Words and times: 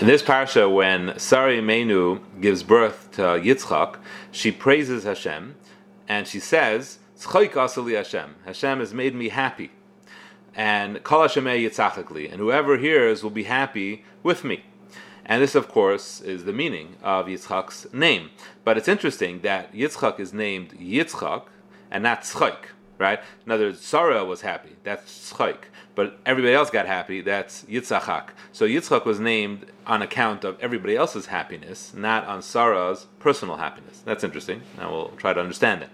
In 0.00 0.06
this 0.06 0.22
parsha, 0.22 0.72
when 0.72 1.18
Sarah 1.18 1.54
Imenu 1.54 2.20
gives 2.40 2.62
birth 2.62 3.08
to 3.14 3.22
Yitzchak, 3.22 3.96
she 4.30 4.52
praises 4.52 5.02
Hashem, 5.02 5.56
and 6.06 6.28
she 6.28 6.38
says, 6.38 7.00
"Tzchoik 7.18 7.54
asali 7.54 7.96
Hashem. 7.96 8.36
Hashem 8.44 8.78
has 8.78 8.94
made 8.94 9.16
me 9.16 9.30
happy, 9.30 9.72
and 10.54 11.02
Kol 11.02 11.22
Hashem 11.22 11.46
yitzachakli, 11.46 12.30
and 12.30 12.38
whoever 12.38 12.76
hears 12.76 13.24
will 13.24 13.30
be 13.30 13.42
happy 13.42 14.04
with 14.22 14.44
me." 14.44 14.62
And 15.26 15.42
this, 15.42 15.56
of 15.56 15.66
course, 15.66 16.20
is 16.20 16.44
the 16.44 16.52
meaning 16.52 16.94
of 17.02 17.26
Yitzchak's 17.26 17.92
name. 17.92 18.30
But 18.62 18.78
it's 18.78 18.86
interesting 18.86 19.40
that 19.40 19.74
Yitzchak 19.74 20.20
is 20.20 20.32
named 20.32 20.78
Yitzchak 20.78 21.46
and 21.90 22.04
not 22.04 22.22
Tzchoik, 22.22 22.70
right? 22.98 23.20
In 23.46 23.52
other 23.52 23.66
words, 23.66 23.80
Sarah 23.80 24.24
was 24.24 24.42
happy. 24.42 24.76
That's 24.84 25.32
Tzchoik 25.32 25.64
but 25.98 26.16
everybody 26.24 26.54
else 26.54 26.70
got 26.70 26.86
happy. 26.86 27.20
That's 27.22 27.64
Yitzchak. 27.64 28.28
So 28.52 28.68
Yitzchak 28.68 29.04
was 29.04 29.18
named 29.18 29.66
on 29.84 30.00
account 30.00 30.44
of 30.44 30.56
everybody 30.60 30.94
else's 30.94 31.26
happiness, 31.26 31.92
not 31.92 32.24
on 32.24 32.40
Sarah's 32.40 33.08
personal 33.18 33.56
happiness. 33.56 34.00
That's 34.04 34.22
interesting. 34.22 34.62
Now 34.76 34.92
we'll 34.92 35.08
try 35.16 35.32
to 35.32 35.40
understand 35.40 35.82
it. 35.82 35.90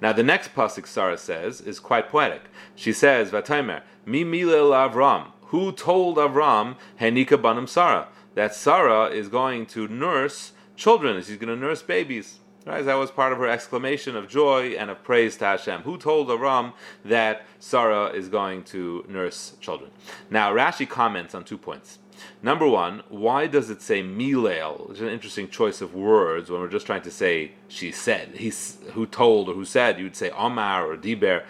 Now 0.00 0.14
the 0.14 0.22
next 0.22 0.54
pasuk 0.54 0.86
Sarah 0.86 1.18
says 1.18 1.60
is 1.60 1.78
quite 1.78 2.08
poetic. 2.08 2.44
She 2.74 2.94
says, 2.94 3.32
"Vataymer 3.32 3.82
mi 4.06 4.24
milel 4.24 4.72
Avram." 4.72 5.26
Who 5.48 5.72
told 5.72 6.16
Avram 6.16 6.76
Henika 6.98 7.36
banim 7.36 7.66
Sarah 7.66 8.08
that 8.36 8.54
Sarah 8.54 9.08
is 9.08 9.28
going 9.28 9.66
to 9.66 9.88
nurse 9.88 10.52
children? 10.74 11.22
She's 11.22 11.36
going 11.36 11.54
to 11.54 11.66
nurse 11.66 11.82
babies. 11.82 12.38
Right? 12.66 12.82
That 12.82 12.94
was 12.94 13.10
part 13.10 13.32
of 13.32 13.38
her 13.38 13.48
exclamation 13.48 14.16
of 14.16 14.28
joy 14.28 14.68
and 14.78 14.90
of 14.90 15.04
praise 15.04 15.36
to 15.36 15.44
Hashem. 15.44 15.82
Who 15.82 15.98
told 15.98 16.28
Avram 16.28 16.72
that 17.04 17.44
Sarah 17.58 18.06
is 18.06 18.28
going 18.28 18.62
to 18.64 19.04
nurse 19.06 19.54
children? 19.60 19.90
Now, 20.30 20.54
Rashi 20.54 20.88
comments 20.88 21.34
on 21.34 21.44
two 21.44 21.58
points. 21.58 21.98
Number 22.42 22.66
one, 22.66 23.02
why 23.08 23.48
does 23.48 23.68
it 23.70 23.82
say 23.82 24.02
milel? 24.02 24.90
It's 24.90 25.00
an 25.00 25.08
interesting 25.08 25.48
choice 25.48 25.80
of 25.80 25.94
words 25.94 26.50
when 26.50 26.60
we're 26.60 26.68
just 26.68 26.86
trying 26.86 27.02
to 27.02 27.10
say 27.10 27.52
she 27.68 27.90
said. 27.90 28.36
He's 28.36 28.78
who 28.92 29.04
told 29.06 29.48
or 29.48 29.54
who 29.54 29.64
said. 29.64 29.98
You'd 29.98 30.16
say 30.16 30.30
Omar 30.30 30.86
or 30.86 30.96
Diber. 30.96 31.42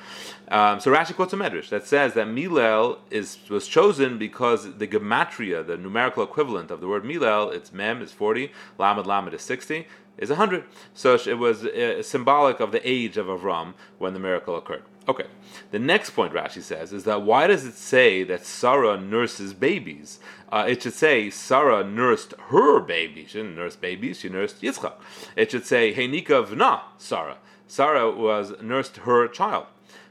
Um, 0.48 0.81
so 0.81 0.92
Rashi 0.92 1.15
quotes 1.15 1.33
a 1.33 1.37
medrash 1.37 1.69
that 1.69 1.87
says 1.87 2.15
that 2.15 2.27
milel 2.27 2.98
is 3.11 3.39
was 3.48 3.69
chosen 3.69 4.19
because 4.19 4.77
the 4.79 4.87
gematria, 4.87 5.67
the 5.67 5.77
numerical 5.77 6.23
equivalent 6.23 6.70
of 6.70 6.81
the 6.81 6.89
word 6.89 7.05
milel, 7.05 7.53
it's 7.53 7.73
mem 7.73 8.03
is 8.03 8.12
forty, 8.12 8.51
lamed 8.79 9.07
lamed 9.07 9.35
is 9.35 9.42
sixty 9.42 9.87
is 10.19 10.31
100. 10.31 10.65
So 10.95 11.15
it 11.15 11.39
was 11.39 11.65
uh, 11.65 12.03
symbolic 12.03 12.61
of 12.61 12.73
the 12.73 12.87
age 12.89 13.17
of 13.17 13.27
Avram 13.27 13.75
when 13.98 14.15
the 14.15 14.20
miracle 14.20 14.57
occurred. 14.57 14.84
Okay. 15.07 15.27
The 15.70 15.79
next 15.79 16.11
point 16.11 16.33
Rashi 16.33 16.62
says 16.62 16.93
is 16.93 17.05
that 17.05 17.23
why 17.23 17.47
does 17.47 17.65
it 17.65 17.75
say 17.75 18.23
that 18.25 18.47
Sarah 18.47 18.98
nurses 18.98 19.53
babies? 19.53 20.19
Uh, 20.51 20.65
it 20.69 20.83
should 20.83 20.95
say 20.95 21.31
Sarah 21.31 21.85
nursed 21.85 22.33
her 22.48 22.81
baby. 22.81 23.27
She 23.27 23.39
didn't 23.39 23.57
nurse 23.57 23.77
babies, 23.77 24.20
she 24.20 24.29
nursed 24.29 24.62
Yitzchak. 24.62 24.95
It 25.37 25.51
should 25.51 25.67
say 25.67 25.92
Heinika 25.95 26.47
vna 26.47 26.83
Sarah. 26.97 27.39
Sarah 27.67 28.11
was 28.11 28.55
nursed 28.62 28.98
her 28.98 29.29
child. 29.29 29.67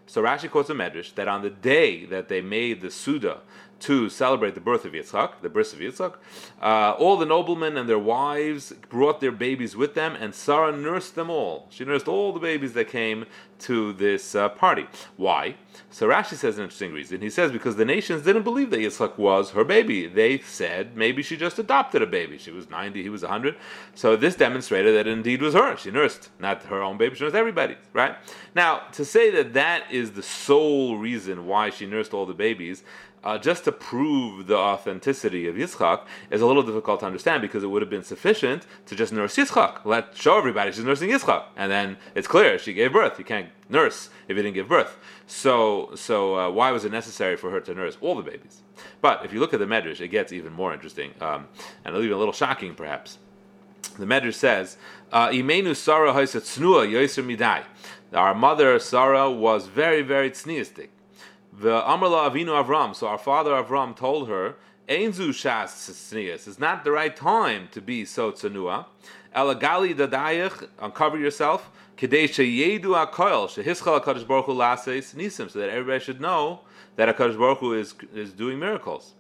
So 0.06 0.22
Rashi 0.22 0.50
quotes 0.50 0.70
a 0.70 0.74
medrash 0.74 1.14
that 1.16 1.28
on 1.28 1.42
the 1.42 1.50
day 1.50 2.06
that 2.06 2.28
they 2.28 2.42
made 2.42 2.81
the 2.81 2.90
seudah 2.90 3.40
to 3.84 4.09
celebrate 4.09 4.56
the 4.56 4.62
birth 4.62 4.86
of 4.86 4.94
Yitzchak, 4.94 5.42
the 5.42 5.50
bris 5.50 5.73
of 5.73 5.80
Yitzchak, 5.80 6.16
uh, 6.62 6.92
all 6.98 7.17
the 7.17 7.26
noblemen 7.26 7.76
and 7.76 7.90
their 7.90 8.00
wives 8.00 8.72
brought 8.88 9.20
their 9.20 9.31
babies 9.31 9.75
with 9.75 9.94
them, 9.94 10.16
and 10.16 10.34
Sarah 10.34 10.72
nursed 10.72 11.16
them 11.16 11.30
all. 11.30 11.67
She 11.70 11.84
nursed 11.84 12.08
all 12.08 12.31
the 12.31 12.40
babies 12.40 12.72
that 12.73 12.88
came 12.88 13.25
to 13.59 13.92
this 13.94 14.36
uh, 14.36 14.50
party. 14.50 14.88
Why? 15.17 15.56
So 15.90 16.08
Rashi 16.08 16.36
says 16.36 16.58
an 16.58 16.64
interesting 16.64 16.94
reason. 16.94 17.22
He 17.22 17.30
says 17.30 17.52
because 17.52 17.75
the 17.75 17.86
nations 17.86 18.23
didn't 18.23 18.44
believe 18.44 18.70
that 18.72 18.80
Yitzchak 18.80 19.17
was 19.17 19.52
her 19.52 19.64
baby. 19.66 20.08
They 20.08 20.40
said 20.40 20.95
maybe 20.95 21.22
she 21.22 21.36
just 21.36 21.59
adopted 21.59 22.02
a 22.02 22.08
baby. 22.08 22.38
She 22.38 22.52
was 22.52 22.70
90, 22.70 23.03
he 23.03 23.09
was 23.09 23.22
100. 23.22 23.56
So 23.95 24.16
this 24.16 24.36
demonstrated 24.36 24.95
that 24.95 25.08
indeed 25.08 25.42
was 25.42 25.56
her. 25.56 25.75
She 25.75 25.92
nursed, 25.92 26.30
not 26.40 26.64
her 26.64 26.81
own 26.81 26.97
baby, 26.97 27.16
she 27.16 27.23
nursed 27.23 27.36
everybody, 27.36 27.75
right? 27.91 28.16
Now, 28.56 28.84
to 28.94 29.03
say 29.03 29.29
that 29.31 29.53
that 29.53 29.91
is 29.91 30.12
the 30.12 30.24
sole 30.24 30.97
reason 30.97 31.47
why 31.47 31.69
she 31.69 31.85
nursed 31.85 32.13
all 32.13 32.25
the 32.25 32.34
babies, 32.34 32.84
uh, 33.23 33.38
just 33.38 33.63
to 33.63 33.72
prove 33.72 34.47
the 34.47 34.57
authenticity 34.57 35.47
of 35.47 35.56
Yitzchak 35.56 36.01
is 36.29 36.41
a 36.41 36.45
little 36.45 36.63
difficult 36.63 37.00
to 37.01 37.06
understand 37.06 37.41
because 37.41 37.63
it 37.63 37.67
would 37.67 37.81
have 37.81 37.89
been 37.89 38.03
sufficient 38.03 38.66
to 38.85 38.95
just 38.95 39.13
nurse 39.13 39.35
Yitzchak. 39.35 39.85
Let 39.85 40.16
show 40.16 40.38
everybody 40.38 40.72
she's 40.72 40.84
nursing 40.84 41.09
Yitzchak, 41.09 41.45
and 41.56 41.72
then 41.72 41.97
it's 42.16 42.28
clear 42.28 42.57
she 42.57 42.73
gave 42.73 42.94
birth. 42.94 43.17
You 43.17 43.25
can't 43.25 43.50
nurse 43.69 44.09
if 44.28 44.35
you 44.35 44.44
didn't 44.44 44.56
give 44.56 44.67
birth. 44.67 44.97
So, 45.28 45.91
so 45.95 46.38
uh, 46.38 46.50
why 46.50 46.72
was 46.72 46.85
it 46.85 46.91
necessary 46.91 47.38
for 47.38 47.50
her 47.51 47.59
to 47.61 47.73
nurse 47.73 47.97
all 48.01 48.16
the 48.16 48.23
babies? 48.23 48.61
But 49.01 49.23
if 49.23 49.34
you 49.34 49.40
look 49.40 49.53
at 49.53 49.59
the 49.59 49.66
Medrash, 49.66 50.01
it 50.01 50.09
gets 50.09 50.31
even 50.34 50.53
more 50.53 50.73
interesting 50.73 51.13
um, 51.22 51.47
and 51.85 51.95
even 51.95 52.11
a 52.11 52.17
little 52.17 52.34
shocking, 52.34 52.75
perhaps. 52.75 53.19
The 53.97 54.05
Medrash 54.05 54.35
says, 54.35 54.78
uh, 55.11 55.29
"Imenu 55.29 55.75
Sarah 55.75 56.13
midai." 56.13 57.63
Our 58.13 58.35
mother 58.35 58.79
Sarah 58.79 59.31
was 59.31 59.67
very, 59.67 60.01
very 60.01 60.31
tzniistic. 60.31 60.90
The 61.56 61.81
Amrla 61.81 62.31
Avinu 62.31 62.66
Avram, 62.66 62.96
so 62.96 63.06
our 63.08 63.19
father 63.19 63.52
Avram 63.52 63.96
told 63.96 64.28
her, 64.28 64.56
Einzu 64.90 65.30
Shas 65.30 65.68
Tznias, 65.68 66.47
it's 66.47 66.58
not 66.58 66.84
the 66.84 66.90
right 66.90 67.16
time 67.16 67.68
to 67.74 67.80
be 67.80 68.06
so 68.06 68.31
tzanua. 68.31 68.88
Elagali 69.36 69.94
dadayich, 69.94 70.68
uncover 70.80 71.19
yourself. 71.19 71.69
Kedei 71.96 72.24
sheyedu 72.24 72.96
akoil, 73.06 73.47
shehischal 73.47 74.03
HaKadosh 74.03 74.28
Baruch 74.28 74.46
Hu 74.46 74.56
laseis 74.56 75.14
nisim, 75.14 75.52
so 75.52 75.59
that 75.59 75.69
everybody 75.69 76.03
should 76.03 76.19
know 76.19 76.62
that 76.96 77.16
HaKadosh 77.16 77.38
Baruch 77.38 77.62
is, 77.78 77.94
is 78.16 78.34
doing 78.34 78.58
miracles. 78.58 79.14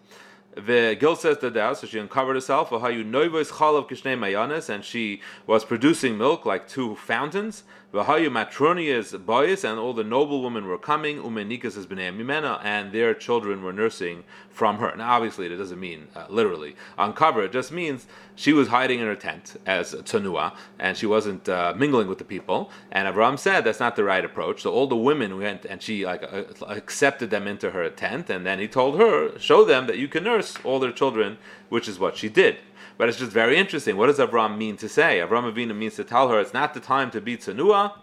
The 0.55 0.97
Gil 0.99 1.15
says 1.15 1.37
that 1.39 1.77
so 1.77 1.87
she 1.87 1.99
uncovered 1.99 2.35
herself. 2.35 2.69
Ohayu 2.69 3.03
Noivois 3.09 3.51
Chalav 3.51 3.89
Kishnei 3.89 4.17
Mayanes, 4.17 4.69
and 4.69 4.83
she 4.83 5.21
was 5.45 5.65
producing 5.65 6.17
milk 6.17 6.45
like 6.45 6.67
two 6.67 6.95
fountains. 6.95 7.63
V'hayu 7.93 8.31
matronias 8.31 9.23
boys, 9.23 9.63
and 9.63 9.77
all 9.77 9.93
the 9.93 10.03
noblewomen 10.03 10.65
were 10.65 10.79
coming. 10.79 11.19
Umenikas 11.19 11.87
been 11.87 11.99
mimena, 11.99 12.59
and 12.63 12.91
their 12.91 13.13
children 13.13 13.61
were 13.61 13.71
nursing 13.71 14.23
from 14.49 14.79
her. 14.79 14.95
Now, 14.95 15.11
obviously, 15.11 15.47
that 15.47 15.57
doesn't 15.57 15.79
mean 15.79 16.07
uh, 16.15 16.25
literally 16.27 16.75
uncover. 16.97 17.43
It 17.43 17.51
just 17.51 17.71
means 17.71 18.07
she 18.35 18.51
was 18.51 18.69
hiding 18.69 18.99
in 18.99 19.05
her 19.05 19.15
tent 19.15 19.57
as 19.67 19.93
tanua, 19.93 20.55
and 20.79 20.97
she 20.97 21.05
wasn't 21.05 21.47
uh, 21.47 21.75
mingling 21.77 22.07
with 22.07 22.17
the 22.17 22.23
people. 22.23 22.71
And 22.91 23.07
Avram 23.07 23.37
said 23.37 23.63
that's 23.63 23.79
not 23.79 23.95
the 23.95 24.03
right 24.03 24.25
approach. 24.25 24.63
So 24.63 24.73
all 24.73 24.87
the 24.87 24.95
women 24.95 25.37
went, 25.37 25.63
and 25.65 25.79
she 25.79 26.03
like 26.03 26.23
uh, 26.23 26.45
accepted 26.67 27.29
them 27.29 27.45
into 27.45 27.69
her 27.69 27.87
tent, 27.91 28.27
and 28.27 28.43
then 28.43 28.57
he 28.57 28.67
told 28.67 28.97
her, 28.97 29.37
show 29.37 29.63
them 29.63 29.85
that 29.85 29.99
you 29.99 30.07
can 30.07 30.23
nurse 30.23 30.57
all 30.63 30.79
their 30.79 30.91
children, 30.91 31.37
which 31.69 31.87
is 31.87 31.99
what 31.99 32.17
she 32.17 32.27
did. 32.27 32.57
But 32.97 33.09
it's 33.09 33.17
just 33.17 33.31
very 33.31 33.57
interesting. 33.57 33.97
What 33.97 34.07
does 34.07 34.19
Avram 34.19 34.57
mean 34.57 34.77
to 34.77 34.89
say? 34.89 35.19
Avram 35.19 35.51
Avinu 35.51 35.75
means 35.75 35.95
to 35.95 36.03
tell 36.03 36.29
her 36.29 36.39
it's 36.39 36.53
not 36.53 36.73
the 36.73 36.79
time 36.79 37.11
to 37.11 37.21
be 37.21 37.37
tsanua. 37.37 37.93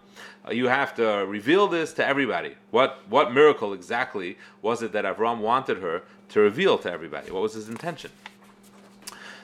Uh, 0.47 0.53
you 0.53 0.69
have 0.69 0.95
to 0.95 1.25
reveal 1.27 1.69
this 1.69 1.93
to 1.95 2.07
everybody. 2.07 2.55
What 2.71 3.01
what 3.09 3.33
miracle 3.33 3.73
exactly 3.73 4.39
was 4.63 4.83
it 4.83 4.93
that 4.93 5.05
Avram 5.05 5.39
wanted 5.39 5.79
her 5.79 6.03
to 6.31 6.41
reveal 6.41 6.79
to 6.79 6.91
everybody? 6.91 7.31
What 7.31 7.43
was 7.43 7.55
his 7.55 7.69
intention? 7.69 8.11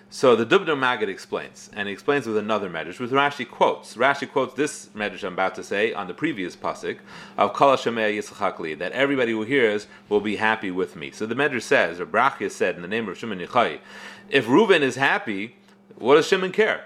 So 0.09 0.37
the 0.37 0.47
Dubno 0.47 0.79
Maggid 0.79 1.09
explains, 1.09 1.69
and 1.75 1.89
he 1.89 1.93
explains 1.93 2.27
with 2.27 2.37
another 2.37 2.71
medrash, 2.71 3.01
which 3.01 3.11
Rashi 3.11 3.49
quotes. 3.49 3.97
Rashi 3.97 4.31
quotes 4.31 4.55
this 4.55 4.87
medrash 4.95 5.25
I'm 5.25 5.33
about 5.33 5.57
to 5.57 5.65
say 5.65 5.93
on 5.93 6.07
the 6.07 6.15
previous 6.15 6.55
pasuk 6.55 6.99
of 7.37 7.53
Kol 7.53 7.77
Yisachakli, 7.77 8.79
that 8.79 8.93
everybody 8.93 9.33
who 9.33 9.43
hears 9.43 9.89
will 10.09 10.21
be 10.21 10.37
happy 10.37 10.71
with 10.71 10.95
me. 10.95 11.11
So 11.11 11.27
the 11.27 11.35
medrash 11.35 11.63
says, 11.63 11.99
or 11.99 12.07
Brachia 12.07 12.51
said 12.53 12.77
in 12.77 12.83
the 12.83 12.89
name 12.89 13.09
of 13.09 13.19
Shimon 13.19 13.41
Yochai, 13.41 13.81
if 14.29 14.49
Reuben 14.49 14.85
is 14.85 14.95
happy, 14.95 15.57
what 15.97 16.15
does 16.15 16.29
Shimon 16.29 16.53
care? 16.53 16.85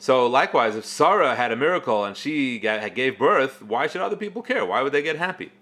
So 0.00 0.26
likewise, 0.26 0.76
if 0.76 0.86
Sarah 0.86 1.36
had 1.36 1.52
a 1.52 1.56
miracle 1.56 2.06
and 2.06 2.16
she 2.16 2.58
gave 2.58 3.18
birth, 3.18 3.60
why 3.60 3.86
should 3.86 4.00
other 4.00 4.16
people 4.16 4.40
care? 4.40 4.64
Why 4.64 4.80
would 4.80 4.92
they 4.92 5.02
get 5.02 5.16
happy? 5.16 5.52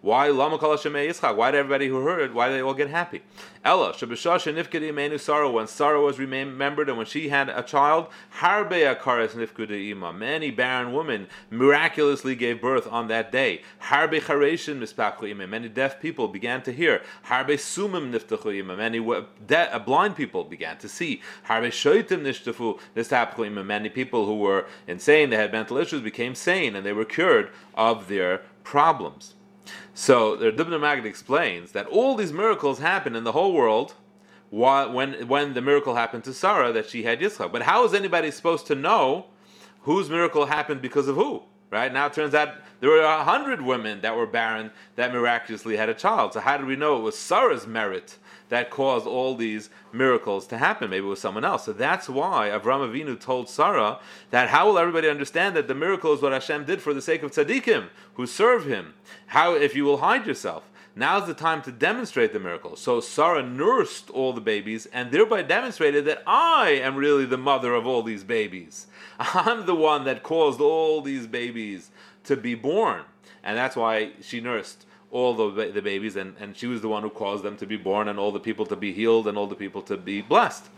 Why? 0.00 0.30
Why 0.30 1.50
did 1.50 1.58
everybody 1.58 1.88
who 1.88 2.00
heard? 2.04 2.34
Why 2.34 2.48
did 2.48 2.56
they 2.56 2.60
all 2.60 2.74
get 2.74 2.90
happy? 2.90 3.22
Ella 3.64 3.94
Shabashasha 3.94 4.52
Nifkedi 4.52 4.92
Menu 4.92 5.16
Sarah. 5.16 5.50
When 5.50 5.66
Sarah 5.66 6.02
was 6.02 6.18
remembered 6.18 6.90
and 6.90 6.98
when 6.98 7.06
she 7.06 7.30
had 7.30 7.48
a 7.48 7.62
child, 7.62 8.08
Harbe 8.40 8.94
Akaris 8.94 9.30
Nifkedi 9.30 9.88
Ima. 9.92 10.12
Many 10.12 10.50
barren 10.50 10.92
women 10.92 11.26
miraculously 11.48 12.34
gave 12.36 12.60
birth 12.60 12.86
on 12.92 13.08
that 13.08 13.32
day. 13.32 13.62
Harbe 13.84 14.20
Chareshin 14.20 14.78
Mispachlu 14.78 15.30
Ima. 15.30 15.46
Many 15.46 15.70
deaf 15.70 15.98
people 16.02 16.28
began 16.28 16.60
to 16.64 16.72
hear. 16.72 17.00
Harbe 17.28 17.54
Sumim 17.54 18.12
Niftachu 18.12 18.58
Ima. 18.58 18.76
Many 18.76 19.00
blind 19.00 20.16
people 20.16 20.44
began 20.44 20.76
to 20.76 20.86
see. 20.86 21.22
Harbe 21.48 21.68
Shoitim 21.68 22.20
Nishtafu 22.20 23.46
Ima. 23.46 23.64
Many 23.64 23.83
people 23.90 24.26
who 24.26 24.36
were 24.38 24.66
insane, 24.86 25.30
they 25.30 25.36
had 25.36 25.52
mental 25.52 25.76
issues, 25.76 26.00
became 26.00 26.34
sane 26.34 26.76
and 26.76 26.84
they 26.84 26.92
were 26.92 27.04
cured 27.04 27.50
of 27.74 28.08
their 28.08 28.42
problems. 28.62 29.34
So 29.94 30.36
the 30.36 30.50
Dubno 30.50 30.80
Maggid 30.80 31.06
explains 31.06 31.72
that 31.72 31.86
all 31.86 32.16
these 32.16 32.32
miracles 32.32 32.78
happen 32.80 33.14
in 33.14 33.24
the 33.24 33.32
whole 33.32 33.52
world 33.52 33.94
when, 34.50 35.28
when 35.28 35.54
the 35.54 35.60
miracle 35.60 35.94
happened 35.94 36.24
to 36.24 36.34
Sarah 36.34 36.72
that 36.72 36.88
she 36.88 37.02
had 37.02 37.20
Yitzchak. 37.20 37.52
But 37.52 37.62
how 37.62 37.84
is 37.84 37.94
anybody 37.94 38.30
supposed 38.30 38.66
to 38.66 38.74
know 38.74 39.26
whose 39.82 40.10
miracle 40.10 40.46
happened 40.46 40.82
because 40.82 41.08
of 41.08 41.16
who? 41.16 41.42
Right? 41.74 41.92
Now 41.92 42.06
it 42.06 42.12
turns 42.12 42.34
out 42.34 42.54
there 42.80 42.88
were 42.88 43.00
a 43.00 43.24
hundred 43.24 43.60
women 43.60 44.00
that 44.02 44.16
were 44.16 44.26
barren 44.26 44.70
that 44.94 45.12
miraculously 45.12 45.76
had 45.76 45.88
a 45.88 45.94
child. 45.94 46.32
So 46.32 46.40
how 46.40 46.56
did 46.56 46.66
we 46.66 46.76
know 46.76 46.96
it 46.96 47.02
was 47.02 47.18
Sarah's 47.18 47.66
merit 47.66 48.16
that 48.48 48.70
caused 48.70 49.06
all 49.06 49.34
these 49.34 49.70
miracles 49.92 50.46
to 50.48 50.58
happen? 50.58 50.90
Maybe 50.90 51.04
it 51.04 51.08
was 51.08 51.20
someone 51.20 51.44
else. 51.44 51.64
So 51.64 51.72
that's 51.72 52.08
why 52.08 52.50
Avram 52.50 52.88
Avinu 52.88 53.18
told 53.18 53.48
Sarah 53.48 53.98
that 54.30 54.50
how 54.50 54.68
will 54.68 54.78
everybody 54.78 55.08
understand 55.08 55.56
that 55.56 55.66
the 55.66 55.74
miracle 55.74 56.12
is 56.12 56.22
what 56.22 56.32
Hashem 56.32 56.64
did 56.64 56.80
for 56.80 56.94
the 56.94 57.02
sake 57.02 57.22
of 57.24 57.32
tzaddikim 57.32 57.88
who 58.14 58.26
serve 58.26 58.66
Him? 58.66 58.94
How 59.26 59.54
if 59.54 59.74
you 59.74 59.84
will 59.84 59.98
hide 59.98 60.26
yourself? 60.26 60.70
Now's 60.96 61.26
the 61.26 61.34
time 61.34 61.60
to 61.62 61.72
demonstrate 61.72 62.32
the 62.32 62.38
miracle. 62.38 62.76
So 62.76 63.00
Sarah 63.00 63.42
nursed 63.42 64.10
all 64.10 64.32
the 64.32 64.40
babies 64.40 64.86
and 64.86 65.10
thereby 65.10 65.42
demonstrated 65.42 66.04
that 66.04 66.22
I 66.26 66.70
am 66.70 66.94
really 66.94 67.24
the 67.24 67.36
mother 67.36 67.74
of 67.74 67.86
all 67.86 68.02
these 68.02 68.22
babies. 68.22 68.86
I'm 69.18 69.66
the 69.66 69.74
one 69.74 70.04
that 70.04 70.22
caused 70.22 70.60
all 70.60 71.00
these 71.00 71.26
babies 71.26 71.90
to 72.24 72.36
be 72.36 72.54
born. 72.54 73.02
And 73.42 73.58
that's 73.58 73.76
why 73.76 74.12
she 74.22 74.40
nursed 74.40 74.86
all 75.10 75.34
the, 75.34 75.70
the 75.70 75.80
babies, 75.80 76.16
and, 76.16 76.34
and 76.40 76.56
she 76.56 76.66
was 76.66 76.80
the 76.80 76.88
one 76.88 77.04
who 77.04 77.08
caused 77.08 77.44
them 77.44 77.56
to 77.56 77.66
be 77.66 77.76
born, 77.76 78.08
and 78.08 78.18
all 78.18 78.32
the 78.32 78.40
people 78.40 78.66
to 78.66 78.74
be 78.74 78.92
healed, 78.92 79.28
and 79.28 79.38
all 79.38 79.46
the 79.46 79.54
people 79.54 79.80
to 79.80 79.96
be 79.96 80.20
blessed. 80.20 80.68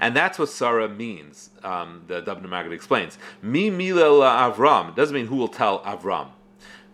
And 0.00 0.16
that's 0.16 0.40
what 0.40 0.48
Sarah 0.48 0.88
means, 0.88 1.50
um, 1.62 2.02
the 2.08 2.20
Dubno 2.20 2.48
Maggid 2.48 2.72
explains. 2.72 3.16
Mi 3.42 3.70
milel 3.70 4.22
Avram. 4.22 4.88
It 4.88 4.96
doesn't 4.96 5.14
mean 5.14 5.28
who 5.28 5.36
will 5.36 5.46
tell 5.46 5.84
Avram. 5.84 6.30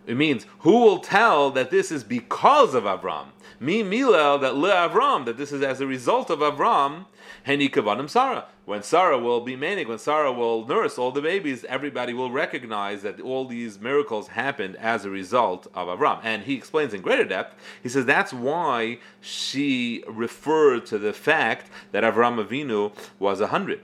It 0.05 0.17
means 0.17 0.45
who 0.59 0.79
will 0.79 0.99
tell 0.99 1.51
that 1.51 1.71
this 1.71 1.91
is 1.91 2.03
because 2.03 2.73
of 2.73 2.83
Avram. 2.83 3.27
Me 3.59 3.83
milel 3.83 4.41
that 4.41 4.55
le 4.55 4.71
Avram, 4.71 5.25
that 5.25 5.37
this 5.37 5.51
is 5.51 5.61
as 5.61 5.79
a 5.79 5.87
result 5.87 6.29
of 6.29 6.39
Avram, 6.39 7.05
heni 7.47 7.71
kavanim 7.71 8.09
Sarah. 8.09 8.45
When 8.65 8.81
Sarah 8.81 9.19
will 9.19 9.41
be 9.41 9.55
manic, 9.55 9.89
when 9.89 9.99
Sarah 9.99 10.31
will 10.31 10.65
nurse 10.65 10.97
all 10.97 11.11
the 11.11 11.21
babies, 11.21 11.65
everybody 11.65 12.13
will 12.13 12.31
recognize 12.31 13.01
that 13.01 13.19
all 13.19 13.45
these 13.45 13.79
miracles 13.79 14.29
happened 14.29 14.77
as 14.77 15.03
a 15.03 15.09
result 15.09 15.67
of 15.73 15.87
Avram. 15.87 16.19
And 16.23 16.43
he 16.43 16.55
explains 16.55 16.93
in 16.93 17.01
greater 17.01 17.25
depth, 17.25 17.55
he 17.81 17.89
says 17.89 18.05
that's 18.05 18.33
why 18.33 18.99
she 19.21 20.03
referred 20.07 20.85
to 20.87 20.97
the 20.97 21.13
fact 21.13 21.69
that 21.91 22.03
Avram 22.03 22.43
Avinu 22.43 22.93
was 23.19 23.41
a 23.41 23.47
hundred. 23.47 23.81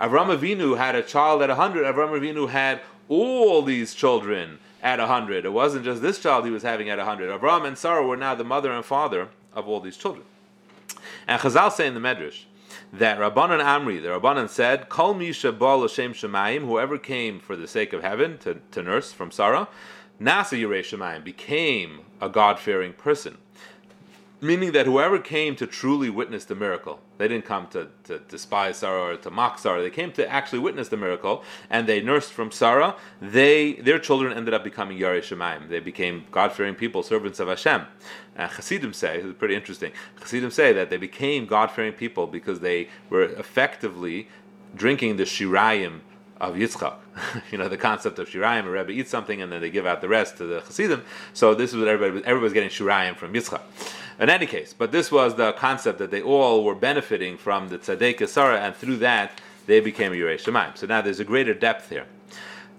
Avram 0.00 0.36
Avinu 0.36 0.76
had 0.76 0.94
a 0.94 1.02
child 1.02 1.42
at 1.42 1.50
a 1.50 1.54
hundred, 1.54 1.84
Avram 1.84 2.18
Avinu 2.18 2.48
had 2.48 2.80
all 3.08 3.62
these 3.62 3.94
children 3.94 4.58
at 4.82 5.00
a 5.00 5.06
hundred. 5.06 5.44
It 5.44 5.52
wasn't 5.52 5.84
just 5.84 6.02
this 6.02 6.18
child 6.18 6.44
he 6.44 6.50
was 6.50 6.62
having 6.62 6.90
at 6.90 6.98
a 6.98 7.04
hundred. 7.04 7.30
Avram 7.30 7.66
and 7.66 7.78
Sarah 7.78 8.06
were 8.06 8.16
now 8.16 8.34
the 8.34 8.44
mother 8.44 8.72
and 8.72 8.84
father 8.84 9.28
of 9.54 9.68
all 9.68 9.80
these 9.80 9.96
children. 9.96 10.24
And 11.26 11.40
Chazal 11.40 11.70
say 11.70 11.86
in 11.86 11.94
the 11.94 12.00
Medrash 12.00 12.44
that 12.92 13.18
Rabbanan 13.18 13.62
Amri, 13.62 14.02
the 14.02 14.08
Rabbanan 14.08 14.48
said, 14.48 14.88
Kol 14.88 15.14
Misha 15.14 15.52
Bal 15.52 15.82
Hashem 15.82 16.14
Shemayim, 16.14 16.66
whoever 16.66 16.98
came 16.98 17.38
for 17.38 17.54
the 17.56 17.68
sake 17.68 17.92
of 17.92 18.02
heaven 18.02 18.38
to, 18.38 18.60
to 18.72 18.82
nurse 18.82 19.12
from 19.12 19.30
Sarah, 19.30 19.68
Nasa 20.20 20.60
Yirei 20.60 20.80
Shemayim, 20.80 21.22
became 21.24 22.00
a 22.20 22.28
God 22.28 22.58
fearing 22.58 22.92
person 22.92 23.38
meaning 24.42 24.72
that 24.72 24.86
whoever 24.86 25.20
came 25.20 25.54
to 25.54 25.66
truly 25.68 26.10
witness 26.10 26.44
the 26.44 26.54
miracle, 26.56 27.00
they 27.16 27.28
didn't 27.28 27.44
come 27.44 27.68
to, 27.68 27.88
to 28.04 28.18
despise 28.18 28.78
Sarah 28.78 29.14
or 29.14 29.16
to 29.16 29.30
mock 29.30 29.60
Sarah. 29.60 29.80
They 29.80 29.90
came 29.90 30.10
to 30.12 30.28
actually 30.28 30.58
witness 30.58 30.88
the 30.88 30.96
miracle, 30.96 31.44
and 31.70 31.86
they 31.86 32.00
nursed 32.00 32.32
from 32.32 32.50
Sarah. 32.50 32.96
They 33.20 33.74
their 33.74 34.00
children 34.00 34.32
ended 34.32 34.52
up 34.52 34.64
becoming 34.64 34.98
Yarei 34.98 35.20
Shemaim. 35.20 35.68
They 35.68 35.78
became 35.78 36.24
God-fearing 36.32 36.74
people, 36.74 37.04
servants 37.04 37.38
of 37.38 37.46
Hashem. 37.46 37.82
And 38.34 38.50
Chassidim 38.50 38.92
say, 38.92 39.18
it's 39.18 39.38
pretty 39.38 39.54
interesting. 39.54 39.92
Chassidim 40.20 40.50
say 40.50 40.72
that 40.72 40.90
they 40.90 40.96
became 40.96 41.46
God-fearing 41.46 41.92
people 41.92 42.26
because 42.26 42.60
they 42.60 42.88
were 43.10 43.22
effectively 43.22 44.28
drinking 44.74 45.18
the 45.18 45.24
Shirayim 45.24 46.00
of 46.40 46.56
Yitzchak. 46.56 46.96
you 47.52 47.58
know, 47.58 47.68
the 47.68 47.76
concept 47.76 48.18
of 48.18 48.28
Shirayim, 48.28 48.66
a 48.66 48.70
Rebbe 48.70 48.90
eats 48.90 49.10
something 49.10 49.40
and 49.40 49.52
then 49.52 49.60
they 49.60 49.70
give 49.70 49.86
out 49.86 50.00
the 50.00 50.08
rest 50.08 50.38
to 50.38 50.44
the 50.44 50.60
Chassidim. 50.62 51.04
So 51.32 51.54
this 51.54 51.72
is 51.72 51.78
what 51.78 51.86
everybody, 51.86 52.24
everybody's 52.26 52.52
getting 52.52 52.70
Shirayim 52.70 53.16
from 53.16 53.32
Yitzchak. 53.32 53.60
In 54.18 54.28
any 54.28 54.46
case, 54.46 54.74
but 54.76 54.92
this 54.92 55.10
was 55.10 55.34
the 55.34 55.52
concept 55.52 55.98
that 55.98 56.10
they 56.10 56.22
all 56.22 56.64
were 56.64 56.74
benefiting 56.74 57.36
from 57.36 57.68
the 57.68 57.78
Tzaddik 57.78 58.20
and 58.36 58.76
through 58.76 58.96
that 58.98 59.40
they 59.66 59.80
became 59.80 60.12
Yirei 60.12 60.40
Shemaim. 60.40 60.76
So 60.76 60.86
now 60.86 61.00
there's 61.00 61.20
a 61.20 61.24
greater 61.24 61.54
depth 61.54 61.88
here. 61.88 62.06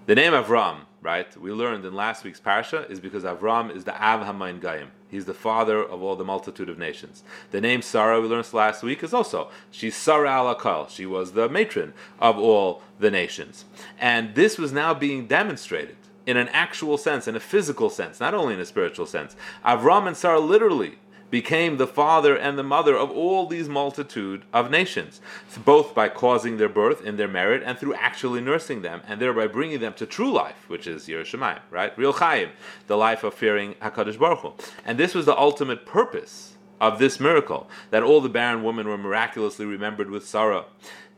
The 0.06 0.16
name 0.16 0.34
Avram, 0.34 0.82
right, 1.02 1.36
we 1.38 1.52
learned 1.52 1.86
in 1.86 1.94
last 1.94 2.24
week's 2.24 2.40
parsha, 2.40 2.90
is 2.90 3.00
because 3.00 3.24
Avram 3.24 3.74
is 3.74 3.86
the 3.86 3.96
Av 3.96 4.26
Hamon 4.26 4.60
Goyim. 4.60 4.92
He's 5.10 5.26
the 5.26 5.34
father 5.34 5.82
of 5.82 6.02
all 6.02 6.16
the 6.16 6.26
multitude 6.26 6.70
of 6.70 6.78
nations. 6.78 7.24
The 7.52 7.62
name 7.62 7.82
Sarah, 7.82 8.20
we 8.20 8.28
learned 8.28 8.52
last 8.52 8.84
week, 8.84 9.04
is 9.04 9.14
also, 9.14 9.50
she's 9.72 9.96
Sarah 9.96 10.30
Alakal. 10.30 10.90
She 10.90 11.06
was 11.06 11.34
the 11.34 11.48
matron 11.48 11.94
of 12.20 12.38
all 12.38 12.82
the 13.00 13.12
nations. 13.12 13.66
And 14.00 14.36
this 14.36 14.58
was 14.58 14.74
now 14.74 14.94
being 14.94 15.28
demonstrated 15.28 15.96
in 16.26 16.36
an 16.36 16.50
actual 16.50 16.98
sense, 16.98 17.28
in 17.28 17.36
a 17.36 17.40
physical 17.40 17.90
sense, 17.90 18.20
not 18.20 18.34
only 18.34 18.56
in 18.56 18.60
a 18.60 18.66
spiritual 18.66 19.06
sense. 19.06 19.36
Avram 19.64 20.08
and 20.08 20.18
Sarah 20.18 20.40
literally 20.40 20.98
became 21.34 21.78
the 21.78 21.88
father 21.88 22.38
and 22.38 22.60
the 22.60 22.64
mother 22.64 22.96
of 22.96 23.10
all 23.10 23.48
these 23.48 23.68
multitude 23.68 24.44
of 24.54 24.70
nations, 24.70 25.20
both 25.66 25.96
by 25.96 26.08
causing 26.08 26.58
their 26.58 26.70
birth 26.70 27.04
in 27.04 27.18
their 27.18 27.28
merit 27.28 27.64
and 27.66 27.76
through 27.76 27.96
actually 27.96 28.40
nursing 28.40 28.84
them, 28.84 29.02
and 29.08 29.20
thereby 29.20 29.48
bringing 29.48 29.80
them 29.80 29.96
to 29.96 30.06
true 30.06 30.32
life, 30.32 30.70
which 30.70 30.86
is 30.86 31.08
Yiras 31.08 31.26
Shamayim, 31.26 31.58
right? 31.72 31.98
Real 31.98 32.14
Chaim, 32.14 32.50
the 32.86 32.96
life 32.96 33.24
of 33.24 33.34
fearing 33.34 33.74
Hakadosh 33.82 34.20
Baruch 34.20 34.42
Hu. 34.42 34.54
And 34.86 35.00
this 35.00 35.16
was 35.16 35.26
the 35.26 35.36
ultimate 35.36 35.88
purpose 35.88 36.54
of 36.80 37.00
this 37.00 37.20
miracle, 37.20 37.68
that 37.90 38.04
all 38.04 38.22
the 38.22 38.30
barren 38.30 38.64
women 38.64 38.88
were 38.88 38.98
miraculously 39.00 39.66
remembered 39.66 40.12
with 40.12 40.28
Sarah 40.28 40.66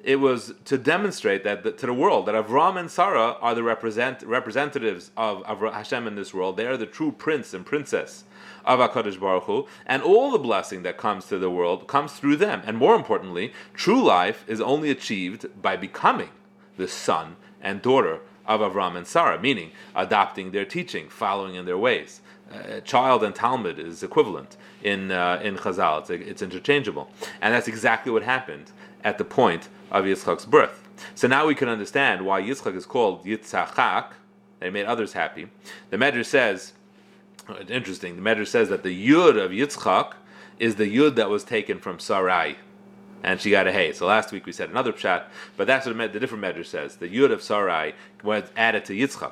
it 0.02 0.20
was 0.20 0.54
to 0.66 0.78
demonstrate 0.78 1.44
that 1.44 1.64
the, 1.64 1.72
to 1.72 1.88
the 1.88 1.94
world 1.94 2.28
that 2.28 2.36
Avram 2.36 2.80
and 2.80 2.92
Sarah 2.92 3.38
are 3.42 3.56
the 3.56 3.64
represent, 3.64 4.22
representatives 4.22 5.10
of, 5.18 5.42
of 5.44 5.60
Hashem 5.74 6.06
in 6.06 6.14
this 6.14 6.32
world. 6.32 6.58
They 6.58 6.68
are 6.68 6.78
the 6.78 6.86
true 6.86 7.12
prince 7.12 7.56
and 7.56 7.66
princess 7.66 8.24
of 8.66 8.80
HaKadosh 8.80 9.20
Baruch 9.20 9.44
Hu, 9.44 9.68
and 9.86 10.02
all 10.02 10.32
the 10.32 10.40
blessing 10.40 10.84
that 10.84 10.98
comes 10.98 11.26
to 11.28 11.38
the 11.38 11.50
world 11.50 11.88
comes 11.88 12.14
through 12.14 12.38
them. 12.38 12.62
And 12.66 12.78
more 12.78 12.96
importantly, 12.96 13.54
true 13.74 14.04
life 14.04 14.44
is 14.48 14.60
only 14.60 14.90
achieved 14.90 15.62
by 15.62 15.76
becoming 15.78 16.30
the 16.78 16.88
son 16.88 17.38
and 17.62 17.82
daughter 17.82 18.20
of 18.46 18.62
Avram 18.62 18.96
and 18.96 19.08
Sarah, 19.08 19.40
meaning 19.40 19.72
adopting 19.96 20.52
their 20.52 20.66
teaching, 20.66 21.10
following 21.10 21.56
in 21.56 21.66
their 21.66 21.78
ways. 21.78 22.22
Uh, 22.54 22.80
child 22.82 23.24
and 23.24 23.34
Talmud 23.34 23.80
is 23.80 24.04
equivalent 24.04 24.56
in 24.84 25.12
uh, 25.12 25.40
in 25.44 25.58
Chazal. 25.58 26.02
It's, 26.02 26.10
it's 26.12 26.42
interchangeable, 26.44 27.10
and 27.42 27.54
that's 27.54 27.68
exactly 27.68 28.12
what 28.12 28.22
happened 28.22 28.72
at 29.04 29.18
the 29.18 29.26
point 29.26 29.68
of 29.92 30.06
Yitzchak's 30.06 30.46
birth. 30.46 30.88
So 31.16 31.28
now 31.28 31.48
we 31.48 31.56
can 31.56 31.70
understand 31.70 32.24
why 32.24 32.42
Yitzchak 32.42 32.76
is 32.76 32.86
called 32.86 33.26
Yitzchak. 33.26 34.12
They 34.60 34.70
made 34.70 34.86
others 34.86 35.14
happy. 35.14 35.48
The 35.90 35.98
Medrash 35.98 36.28
says 36.28 36.74
it's 37.50 37.72
interesting. 37.72 38.16
The 38.16 38.22
Medrash 38.22 38.48
says 38.48 38.70
that 38.70 38.84
the 38.84 39.10
Yud 39.10 39.42
of 39.42 39.52
Yitzchak 39.52 40.14
is 40.60 40.76
the 40.76 40.96
Yud 40.96 41.16
that 41.16 41.30
was 41.30 41.44
taken 41.44 41.80
from 41.80 42.00
Sarai, 42.00 42.58
and 43.24 43.40
she 43.42 43.52
got 43.52 43.68
a 43.68 43.72
Hey. 43.72 43.92
So 43.94 44.06
last 44.06 44.32
week 44.32 44.46
we 44.46 44.52
said 44.52 44.70
another 44.70 44.94
pshat, 44.94 45.26
but 45.58 45.68
that's 45.68 45.86
what 45.86 45.98
the 46.14 46.20
different 46.20 46.44
Medrash 46.44 46.68
says. 46.68 46.98
The 46.98 47.10
Yud 47.10 47.32
of 47.32 47.42
Sarai 47.42 47.94
was 48.24 48.44
added 48.56 48.86
to 48.86 48.94
Yitzchak. 48.94 49.32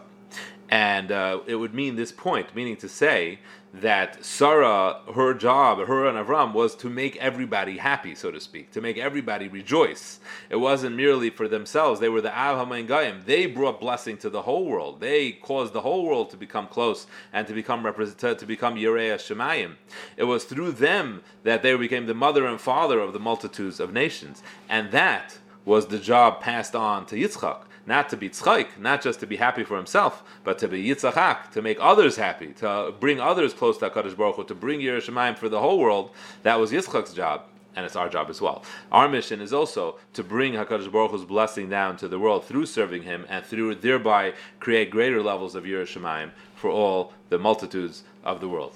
And 0.69 1.11
uh, 1.11 1.39
it 1.45 1.55
would 1.55 1.73
mean 1.73 1.95
this 1.95 2.11
point, 2.11 2.55
meaning 2.55 2.77
to 2.77 2.89
say 2.89 3.39
that 3.73 4.23
Sarah, 4.23 4.99
her 5.15 5.33
job, 5.33 5.79
her 5.87 6.05
and 6.05 6.15
Avram, 6.15 6.53
was 6.53 6.75
to 6.75 6.89
make 6.89 7.15
everybody 7.17 7.77
happy, 7.77 8.13
so 8.13 8.29
to 8.29 8.39
speak, 8.39 8.71
to 8.71 8.81
make 8.81 8.99
everybody 8.99 9.47
rejoice. 9.47 10.19
It 10.51 10.57
wasn't 10.57 10.95
merely 10.95 11.31
for 11.31 11.47
themselves. 11.47 11.99
They 11.99 12.09
were 12.09 12.21
the 12.21 12.37
Av 12.37 12.67
HaMayim 12.67 13.25
They 13.25 13.47
brought 13.47 13.79
blessing 13.79 14.17
to 14.17 14.29
the 14.29 14.43
whole 14.43 14.65
world. 14.65 14.99
They 14.99 15.31
caused 15.31 15.73
the 15.73 15.81
whole 15.81 16.05
world 16.05 16.29
to 16.29 16.37
become 16.37 16.67
close 16.67 17.07
and 17.31 17.47
to 17.47 17.53
become 17.53 17.83
represent- 17.83 18.39
to 18.39 18.45
become 18.45 18.75
Yereya 18.75 19.15
Shemayim. 19.15 19.73
It 20.17 20.25
was 20.25 20.43
through 20.43 20.73
them 20.73 21.23
that 21.41 21.63
they 21.63 21.75
became 21.75 22.05
the 22.05 22.13
mother 22.13 22.45
and 22.45 22.61
father 22.61 22.99
of 22.99 23.11
the 23.11 23.19
multitudes 23.19 23.79
of 23.79 23.91
nations. 23.91 24.43
And 24.69 24.91
that 24.91 25.39
was 25.65 25.87
the 25.87 25.97
job 25.97 26.41
passed 26.41 26.75
on 26.75 27.07
to 27.07 27.15
Yitzchak 27.15 27.63
not 27.85 28.09
to 28.09 28.17
be 28.17 28.29
tzchaik, 28.29 28.77
not 28.79 29.01
just 29.01 29.19
to 29.19 29.27
be 29.27 29.35
happy 29.35 29.63
for 29.63 29.77
himself, 29.77 30.23
but 30.43 30.57
to 30.59 30.67
be 30.67 30.83
yitzchak, 30.83 31.51
to 31.51 31.61
make 31.61 31.77
others 31.79 32.15
happy, 32.15 32.53
to 32.53 32.93
bring 32.99 33.19
others 33.19 33.53
close 33.53 33.77
to 33.79 33.89
Hakadosh 33.89 34.15
Baruch 34.15 34.35
Hu, 34.35 34.43
to 34.45 34.55
bring 34.55 34.79
Yiras 34.79 35.09
Shamayim 35.09 35.37
for 35.37 35.49
the 35.49 35.59
whole 35.59 35.79
world. 35.79 36.11
That 36.43 36.59
was 36.59 36.71
Yitzchak's 36.71 37.13
job. 37.13 37.43
And 37.75 37.87
it's 37.87 37.95
our 37.95 38.07
job 38.07 38.29
as 38.29 38.39
well. 38.39 38.63
Our 38.91 39.09
mission 39.09 39.41
is 39.41 39.51
also 39.51 39.97
to 40.13 40.23
bring 40.23 40.53
Hakadosh 40.53 40.91
Baruch 40.91 41.09
Hu's 41.09 41.25
blessing 41.25 41.69
down 41.69 41.97
to 41.97 42.07
the 42.07 42.19
world 42.19 42.45
through 42.45 42.67
serving 42.67 43.01
Him, 43.01 43.25
and 43.29 43.43
through 43.43 43.75
thereby 43.75 44.33
create 44.59 44.91
greater 44.91 45.23
levels 45.23 45.55
of 45.55 45.63
Yiras 45.63 45.97
Shamayim 45.97 46.29
for 46.55 46.69
all 46.69 47.13
the 47.29 47.39
multitudes 47.39 48.03
of 48.23 48.41
the 48.41 48.47
world. 48.47 48.73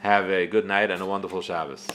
Have 0.00 0.30
a 0.30 0.46
good 0.46 0.64
night 0.66 0.90
and 0.90 1.02
a 1.02 1.06
wonderful 1.06 1.42
Shabbos. 1.42 1.86